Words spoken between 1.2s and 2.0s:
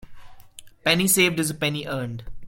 is a penny